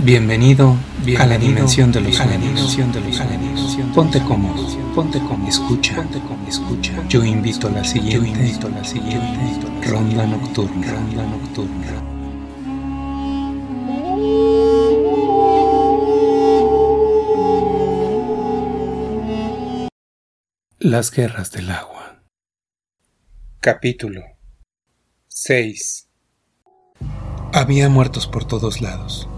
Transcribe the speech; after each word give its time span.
Bienvenido, 0.00 0.76
a 1.18 1.26
la 1.26 1.36
dimensión 1.38 1.90
de 1.90 2.00
los 2.00 2.14
sueños. 2.14 2.76
Ponte 3.92 4.22
cómodo, 4.22 4.64
ponte 4.94 5.18
cómodo, 5.18 5.48
escucha, 5.48 5.96
ponte 5.96 6.20
cómodo, 6.20 6.48
escucha. 6.48 7.04
Yo 7.08 7.24
invito 7.24 7.66
a 7.66 7.70
la 7.72 7.82
siguiente, 7.82 8.16
yo 8.16 8.24
invito 8.24 8.68
a 8.68 8.70
la 8.70 8.84
siguiente. 8.84 9.88
Ronda 9.88 10.24
nocturna, 10.24 10.92
ronda 10.92 11.26
nocturna. 11.26 12.04
Las 20.78 21.10
guerras 21.10 21.50
del 21.50 21.72
agua. 21.72 22.22
Capítulo 23.58 24.22
6 25.26 26.08
Había 27.52 27.88
muertos 27.88 28.28
por 28.28 28.44
todos 28.44 28.80
lados 28.80 29.28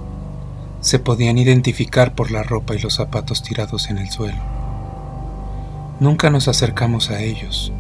se 0.81 0.99
podían 0.99 1.39
identificar 1.39 2.15
por 2.15 2.31
la 2.31 2.43
ropa 2.43 2.75
y 2.75 2.79
los 2.79 2.95
zapatos 2.95 3.43
tirados 3.43 3.91
en 3.91 3.99
el 3.99 4.11
suelo. 4.11 4.39
Nunca 6.01 6.31
nos 6.31 6.49
acercamos 6.49 7.11
a 7.11 7.21
ellos, 7.21 7.73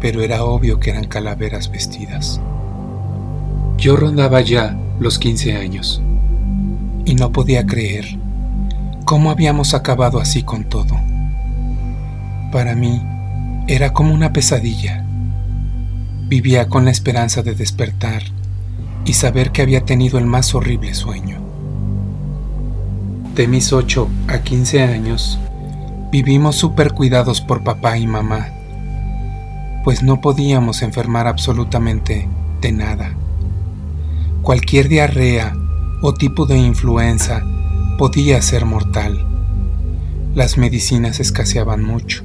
pero 0.00 0.22
era 0.22 0.44
obvio 0.44 0.78
que 0.78 0.90
eran 0.90 1.06
calaveras 1.06 1.70
vestidas. 1.70 2.40
Yo 3.78 3.96
rondaba 3.96 4.42
ya 4.42 4.76
los 5.00 5.18
15 5.18 5.56
años 5.56 6.02
y 7.06 7.14
no 7.14 7.32
podía 7.32 7.64
creer 7.64 8.18
cómo 9.06 9.30
habíamos 9.30 9.72
acabado 9.72 10.20
así 10.20 10.42
con 10.42 10.64
todo. 10.64 10.94
Para 12.52 12.74
mí 12.74 13.02
era 13.68 13.92
como 13.92 14.12
una 14.12 14.32
pesadilla. 14.32 15.04
Vivía 16.28 16.68
con 16.68 16.84
la 16.84 16.90
esperanza 16.90 17.42
de 17.42 17.54
despertar 17.54 18.22
y 19.04 19.14
saber 19.14 19.52
que 19.52 19.62
había 19.62 19.84
tenido 19.84 20.18
el 20.18 20.26
más 20.26 20.54
horrible 20.54 20.92
sueño. 20.94 21.45
De 23.36 23.46
mis 23.46 23.74
8 23.74 24.08
a 24.28 24.38
15 24.38 24.82
años, 24.82 25.38
vivimos 26.10 26.56
súper 26.56 26.94
cuidados 26.94 27.42
por 27.42 27.62
papá 27.62 27.98
y 27.98 28.06
mamá, 28.06 28.48
pues 29.84 30.02
no 30.02 30.22
podíamos 30.22 30.80
enfermar 30.80 31.26
absolutamente 31.26 32.30
de 32.62 32.72
nada. 32.72 33.14
Cualquier 34.40 34.88
diarrea 34.88 35.54
o 36.00 36.14
tipo 36.14 36.46
de 36.46 36.56
influenza 36.56 37.42
podía 37.98 38.40
ser 38.40 38.64
mortal. 38.64 39.26
Las 40.34 40.56
medicinas 40.56 41.20
escaseaban 41.20 41.84
mucho. 41.84 42.24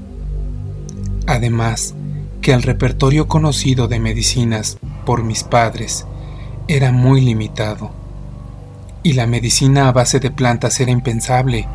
Además, 1.28 1.94
que 2.40 2.54
el 2.54 2.64
repertorio 2.64 3.28
conocido 3.28 3.90
de 3.90 4.00
medicinas 4.00 4.78
por 5.06 5.26
mis 5.26 5.44
padres 5.44 6.08
era 6.70 6.94
muy 6.94 7.20
limitado 7.20 8.01
y 9.04 9.14
la 9.14 9.28
medicina 9.28 9.88
a 9.88 9.92
base 9.92 10.20
de 10.20 10.32
plantas 10.32 10.80
era 10.80 10.92
impensable, 10.92 11.68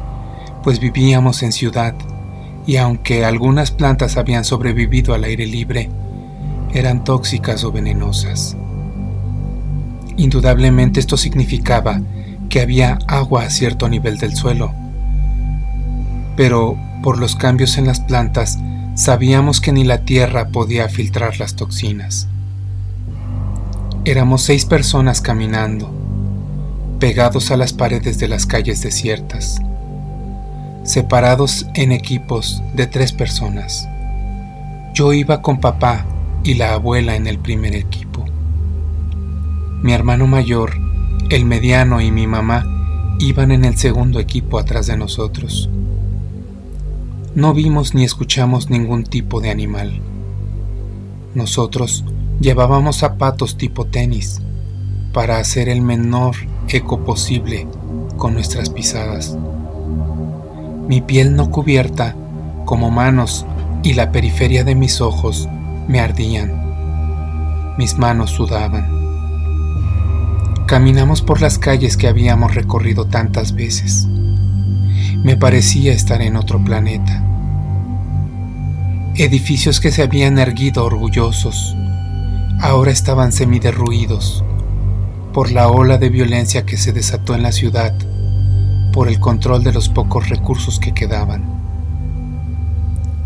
pues 0.63 0.81
vivíamos 0.81 1.43
en 1.43 1.53
ciudad, 1.53 1.95
y 2.67 2.77
aunque 2.77 3.25
algunas 3.25 3.71
plantas 3.71 4.17
habían 4.17 4.45
sobrevivido 4.45 5.15
al 5.15 5.25
aire 5.25 5.47
libre, 5.47 5.91
eran 6.73 7.05
tóxicas 7.05 7.65
o 7.65 7.73
venenosas. 7.73 8.57
Indudablemente 10.17 11.01
esto 11.01 11.17
significaba 11.17 12.01
que 12.49 12.61
había 12.61 12.99
agua 13.07 13.43
a 13.43 13.51
cierto 13.51 13.89
nivel 13.89 14.19
del 14.19 14.35
suelo, 14.35 14.73
pero 16.37 16.79
por 17.03 17.19
los 17.19 17.37
cambios 17.37 17.79
en 17.79 17.87
las 17.87 18.01
plantas 18.01 18.59
sabíamos 18.95 19.61
que 19.61 19.73
ni 19.73 19.85
la 19.85 20.05
tierra 20.05 20.49
podía 20.49 20.89
filtrar 20.89 21.39
las 21.39 21.55
toxinas. 21.55 22.29
Éramos 24.05 24.43
seis 24.43 24.65
personas 24.65 25.21
caminando, 25.21 25.96
pegados 26.99 27.51
a 27.51 27.57
las 27.57 27.73
paredes 27.73 28.19
de 28.19 28.29
las 28.29 28.47
calles 28.47 28.81
desiertas, 28.81 29.61
separados 30.83 31.67
en 31.75 31.93
equipos 31.93 32.63
de 32.75 32.87
tres 32.87 33.13
personas. 33.13 33.89
Yo 34.95 35.13
iba 35.13 35.43
con 35.43 35.61
papá 35.61 36.07
y 36.43 36.55
la 36.55 36.73
abuela 36.73 37.17
en 37.17 37.27
el 37.27 37.39
primer 37.39 37.75
equipo. 37.75 38.25
Mi 39.83 39.93
hermano 39.93 40.27
mayor, 40.27 40.73
el 41.29 41.45
mediano 41.45 42.01
y 42.01 42.11
mi 42.11 42.27
mamá 42.27 43.17
iban 43.19 43.51
en 43.51 43.65
el 43.67 43.77
segundo 43.77 44.19
equipo 44.19 44.59
atrás 44.59 44.87
de 44.87 44.97
nosotros. 44.97 45.69
No 47.35 47.53
vimos 47.53 47.95
ni 47.95 48.05
escuchamos 48.05 48.71
ningún 48.71 49.05
tipo 49.05 49.43
de 49.43 49.51
animal. 49.51 50.01
Nosotros 51.35 52.05
llevábamos 52.41 52.97
zapatos 52.97 53.59
tipo 53.59 53.85
tenis 53.85 54.41
para 55.17 55.39
hacer 55.39 55.71
el 55.71 55.81
menor 55.81 56.37
eco 56.69 57.03
posible 57.03 57.67
con 58.19 58.35
nuestras 58.35 58.69
pisadas. 58.69 59.35
Mi 60.89 61.01
piel 61.01 61.35
no 61.35 61.51
cubierta, 61.51 62.15
como 62.67 62.91
manos 62.91 63.47
y 63.83 63.95
la 63.95 64.13
periferia 64.13 64.63
de 64.63 64.75
mis 64.75 65.01
ojos 65.01 65.49
me 65.89 66.01
ardían. 66.01 67.73
Mis 67.79 67.97
manos 67.97 68.33
sudaban. 68.33 68.91
Caminamos 70.67 71.23
por 71.23 71.41
las 71.41 71.59
calles 71.59 71.97
que 71.97 72.09
habíamos 72.09 72.55
recorrido 72.55 73.07
tantas 73.07 73.55
veces. 73.55 74.07
Me 75.25 75.35
parecía 75.39 75.95
estar 75.95 76.21
en 76.21 76.37
otro 76.37 76.63
planeta. 76.63 77.25
Edificios 79.15 79.81
que 79.81 79.93
se 79.93 80.03
habían 80.03 80.39
erguido 80.39 80.85
orgullosos, 80.85 81.75
ahora 82.61 82.91
estaban 82.91 83.33
semiderruidos 83.33 84.45
por 85.37 85.53
la 85.53 85.69
ola 85.69 85.99
de 85.99 86.09
violencia 86.09 86.65
que 86.65 86.79
se 86.79 86.95
desató 86.95 87.35
en 87.35 87.43
la 87.43 87.53
ciudad, 87.53 87.93
por 88.91 89.07
el 89.07 89.21
control 89.21 89.63
de 89.63 89.71
los 89.71 89.91
pocos 89.91 90.31
recursos 90.31 90.81
que 90.81 90.95
quedaban. 90.95 91.45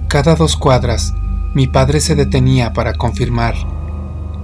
Cada 0.08 0.34
dos 0.34 0.56
cuadras, 0.56 1.14
mi 1.54 1.68
padre 1.68 2.00
se 2.00 2.16
detenía 2.16 2.72
para 2.72 2.94
confirmar 2.94 3.54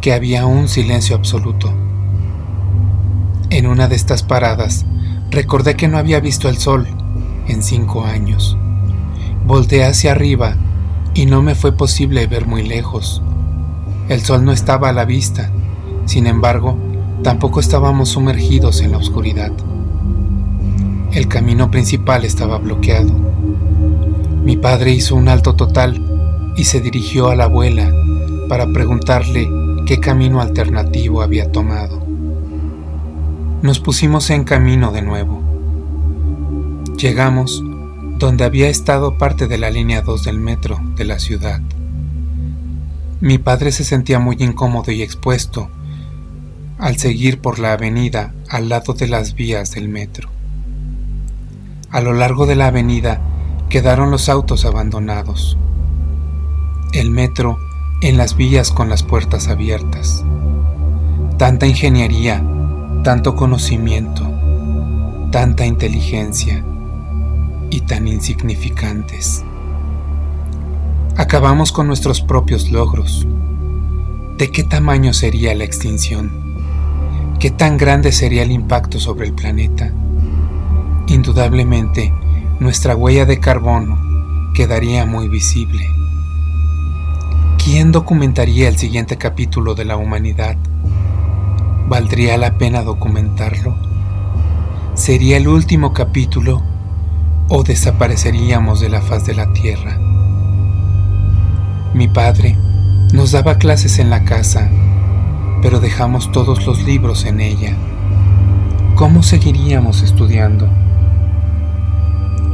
que 0.00 0.12
había 0.12 0.46
un 0.46 0.68
silencio 0.68 1.16
absoluto. 1.16 1.74
En 3.50 3.66
una 3.66 3.88
de 3.88 3.96
estas 3.96 4.22
paradas, 4.22 4.86
recordé 5.32 5.74
que 5.74 5.88
no 5.88 5.98
había 5.98 6.20
visto 6.20 6.48
el 6.48 6.58
sol 6.58 6.86
en 7.48 7.64
cinco 7.64 8.04
años. 8.04 8.56
Volteé 9.44 9.86
hacia 9.86 10.12
arriba 10.12 10.54
y 11.14 11.26
no 11.26 11.42
me 11.42 11.56
fue 11.56 11.72
posible 11.72 12.28
ver 12.28 12.46
muy 12.46 12.62
lejos. 12.62 13.22
El 14.08 14.20
sol 14.20 14.44
no 14.44 14.52
estaba 14.52 14.88
a 14.88 14.92
la 14.92 15.04
vista, 15.04 15.50
sin 16.04 16.28
embargo, 16.28 16.78
Tampoco 17.22 17.60
estábamos 17.60 18.10
sumergidos 18.10 18.80
en 18.80 18.92
la 18.92 18.98
oscuridad. 18.98 19.52
El 21.12 21.28
camino 21.28 21.70
principal 21.70 22.24
estaba 22.24 22.58
bloqueado. 22.58 23.12
Mi 24.44 24.56
padre 24.56 24.92
hizo 24.92 25.16
un 25.16 25.28
alto 25.28 25.54
total 25.54 26.00
y 26.56 26.64
se 26.64 26.80
dirigió 26.80 27.28
a 27.28 27.34
la 27.34 27.44
abuela 27.44 27.92
para 28.48 28.66
preguntarle 28.66 29.48
qué 29.86 29.98
camino 29.98 30.40
alternativo 30.40 31.22
había 31.22 31.50
tomado. 31.50 32.04
Nos 33.62 33.80
pusimos 33.80 34.30
en 34.30 34.44
camino 34.44 34.92
de 34.92 35.02
nuevo. 35.02 35.40
Llegamos 36.96 37.62
donde 38.18 38.44
había 38.44 38.68
estado 38.68 39.18
parte 39.18 39.46
de 39.46 39.58
la 39.58 39.70
línea 39.70 40.02
2 40.02 40.24
del 40.24 40.38
metro 40.38 40.80
de 40.96 41.04
la 41.04 41.18
ciudad. 41.18 41.60
Mi 43.20 43.38
padre 43.38 43.72
se 43.72 43.84
sentía 43.84 44.18
muy 44.18 44.36
incómodo 44.38 44.92
y 44.92 45.02
expuesto 45.02 45.68
al 46.78 46.98
seguir 46.98 47.40
por 47.40 47.58
la 47.58 47.72
avenida 47.72 48.34
al 48.48 48.68
lado 48.68 48.92
de 48.92 49.08
las 49.08 49.34
vías 49.34 49.72
del 49.72 49.88
metro. 49.88 50.28
A 51.90 52.00
lo 52.00 52.12
largo 52.12 52.46
de 52.46 52.56
la 52.56 52.66
avenida 52.66 53.20
quedaron 53.68 54.10
los 54.10 54.28
autos 54.28 54.64
abandonados. 54.64 55.56
El 56.92 57.10
metro 57.10 57.58
en 58.02 58.16
las 58.16 58.36
vías 58.36 58.70
con 58.70 58.88
las 58.88 59.02
puertas 59.02 59.48
abiertas. 59.48 60.24
Tanta 61.38 61.66
ingeniería, 61.66 62.44
tanto 63.02 63.36
conocimiento, 63.36 64.30
tanta 65.30 65.64
inteligencia 65.66 66.64
y 67.70 67.80
tan 67.80 68.06
insignificantes. 68.06 69.44
Acabamos 71.16 71.72
con 71.72 71.86
nuestros 71.86 72.20
propios 72.20 72.70
logros. 72.70 73.26
¿De 74.36 74.50
qué 74.50 74.64
tamaño 74.64 75.14
sería 75.14 75.54
la 75.54 75.64
extinción? 75.64 76.45
¿Qué 77.38 77.50
tan 77.50 77.76
grande 77.76 78.12
sería 78.12 78.42
el 78.44 78.50
impacto 78.50 78.98
sobre 78.98 79.26
el 79.26 79.34
planeta? 79.34 79.92
Indudablemente, 81.06 82.10
nuestra 82.60 82.96
huella 82.96 83.26
de 83.26 83.38
carbono 83.38 83.98
quedaría 84.54 85.04
muy 85.04 85.28
visible. 85.28 85.86
¿Quién 87.62 87.92
documentaría 87.92 88.68
el 88.68 88.78
siguiente 88.78 89.18
capítulo 89.18 89.74
de 89.74 89.84
la 89.84 89.98
humanidad? 89.98 90.56
¿Valdría 91.88 92.38
la 92.38 92.56
pena 92.56 92.82
documentarlo? 92.82 93.76
¿Sería 94.94 95.36
el 95.36 95.46
último 95.46 95.92
capítulo 95.92 96.62
o 97.50 97.62
desapareceríamos 97.62 98.80
de 98.80 98.88
la 98.88 99.02
faz 99.02 99.26
de 99.26 99.34
la 99.34 99.52
Tierra? 99.52 99.98
Mi 101.92 102.08
padre 102.08 102.56
nos 103.12 103.32
daba 103.32 103.58
clases 103.58 103.98
en 103.98 104.08
la 104.08 104.24
casa 104.24 104.70
pero 105.66 105.80
dejamos 105.80 106.30
todos 106.30 106.64
los 106.64 106.84
libros 106.84 107.24
en 107.24 107.40
ella. 107.40 107.76
¿cómo 108.94 109.24
seguiríamos 109.24 110.02
estudiando? 110.02 110.68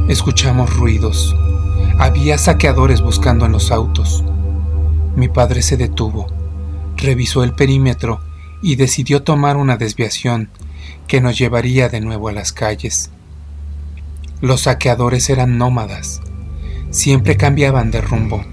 Escuchamos 0.09 0.75
ruidos. 0.75 1.35
Había 1.99 2.39
saqueadores 2.39 3.01
buscando 3.01 3.45
en 3.45 3.51
los 3.51 3.71
autos. 3.71 4.23
Mi 5.15 5.27
padre 5.27 5.61
se 5.61 5.77
detuvo, 5.77 6.25
revisó 6.97 7.43
el 7.43 7.53
perímetro 7.53 8.19
y 8.63 8.77
decidió 8.77 9.21
tomar 9.21 9.57
una 9.57 9.77
desviación 9.77 10.49
que 11.05 11.21
nos 11.21 11.37
llevaría 11.37 11.89
de 11.89 12.01
nuevo 12.01 12.29
a 12.29 12.31
las 12.31 12.51
calles. 12.51 13.11
Los 14.41 14.61
saqueadores 14.61 15.29
eran 15.29 15.59
nómadas, 15.59 16.19
siempre 16.89 17.37
cambiaban 17.37 17.91
de 17.91 18.01
rumbo. 18.01 18.43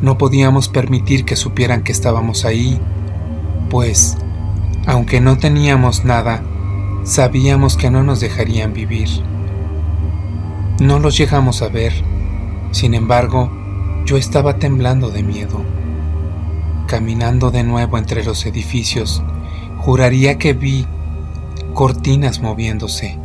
No 0.00 0.16
podíamos 0.16 0.68
permitir 0.68 1.24
que 1.24 1.34
supieran 1.34 1.82
que 1.82 1.90
estábamos 1.90 2.44
ahí, 2.44 2.80
pues, 3.70 4.16
aunque 4.86 5.20
no 5.20 5.38
teníamos 5.38 6.04
nada, 6.04 6.42
sabíamos 7.04 7.76
que 7.76 7.90
no 7.90 8.02
nos 8.02 8.20
dejarían 8.20 8.72
vivir. 8.72 9.08
No 10.80 10.98
los 10.98 11.16
llegamos 11.16 11.62
a 11.62 11.68
ver, 11.68 11.92
sin 12.72 12.94
embargo, 12.94 13.50
yo 14.04 14.16
estaba 14.16 14.58
temblando 14.58 15.10
de 15.10 15.22
miedo. 15.22 15.64
Caminando 16.86 17.50
de 17.50 17.62
nuevo 17.62 17.96
entre 17.96 18.24
los 18.24 18.44
edificios, 18.46 19.22
juraría 19.78 20.38
que 20.38 20.52
vi 20.52 20.86
cortinas 21.72 22.40
moviéndose, 22.40 23.18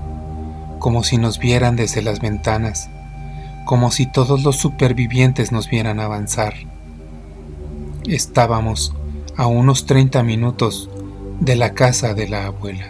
como 0.79 1.03
si 1.03 1.17
nos 1.17 1.39
vieran 1.39 1.75
desde 1.75 2.01
las 2.01 2.19
ventanas, 2.19 2.89
como 3.65 3.91
si 3.91 4.05
todos 4.05 4.43
los 4.43 4.55
supervivientes 4.55 5.51
nos 5.51 5.69
vieran 5.69 5.99
avanzar. 5.99 6.53
Estábamos 8.07 8.95
a 9.39 9.47
unos 9.47 9.85
30 9.85 10.21
minutos 10.21 10.89
de 11.39 11.55
la 11.55 11.73
casa 11.73 12.13
de 12.13 12.27
la 12.27 12.47
abuela. 12.47 12.89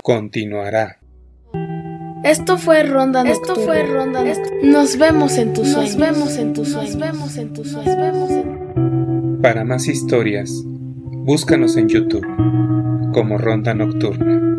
Continuará. 0.00 1.00
Esto 2.22 2.56
fue 2.56 2.84
Ronda 2.84 3.24
Nocturna. 3.24 3.52
Esto 3.52 3.66
fue 3.66 3.82
Ronda 3.82 4.22
Nos 4.62 4.96
vemos 4.96 5.38
en 5.38 5.52
tus 5.52 5.72
sueños. 5.72 5.96
Nos 5.96 6.08
vemos 6.08 6.36
en 6.36 6.52
tus 6.52 6.68
sueños. 6.68 6.94
Nos 6.94 7.02
vemos 7.02 7.36
en 7.36 7.52
tus 7.52 7.68
sueños. 7.72 9.42
Para 9.42 9.64
más 9.64 9.88
historias, 9.88 10.62
búscanos 10.64 11.76
en 11.76 11.88
YouTube 11.88 12.26
como 13.12 13.38
Ronda 13.38 13.74
Nocturna. 13.74 14.55